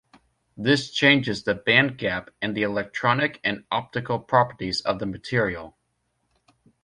This 0.57 0.89
changes 0.89 1.43
the 1.43 1.53
bandgap 1.53 2.29
and 2.41 2.57
the 2.57 2.63
electronic 2.63 3.39
and 3.43 3.65
optical 3.69 4.17
properties 4.19 4.81
of 4.81 4.97
the 4.97 5.05
material. 5.05 5.77